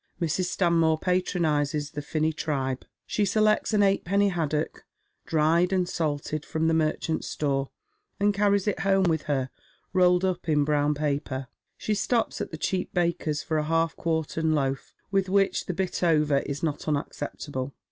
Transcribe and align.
Mra. 0.19 0.29
Stanmore 0.43 0.97
patronizes 0.97 1.91
the 1.91 2.01
finny 2.01 2.33
tribe. 2.33 2.85
She 3.05 3.23
selects 3.23 3.71
an 3.71 3.81
eightpenny 3.81 4.31
haddock, 4.31 4.83
dried 5.27 5.71
and 5.71 5.87
salted, 5.87 6.43
from 6.43 6.67
the 6.67 6.73
merchant's 6.73 7.27
store, 7.27 7.69
and 8.19 8.33
carries 8.33 8.67
it 8.67 8.79
home 8.79 9.03
with 9.03 9.21
her, 9.29 9.51
rolled 9.93 10.25
up 10.25 10.49
in 10.49 10.63
brown 10.65 10.95
paper. 10.95 11.49
She 11.77 11.93
stops 11.93 12.41
at 12.41 12.49
the 12.49 12.57
cheap 12.57 12.91
baker's 12.95 13.43
for 13.43 13.59
a 13.59 13.65
half 13.65 13.95
quartern 13.95 14.55
loaf, 14.55 14.91
with 15.11 15.29
which 15.29 15.67
the 15.67 15.73
bit 15.75 16.01
over 16.01 16.39
is 16.39 16.63
not 16.63 16.87
unacceptable. 16.87 17.75